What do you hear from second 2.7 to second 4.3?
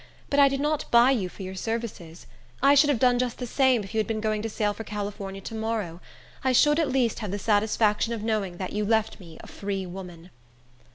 should have done just the same, if you had been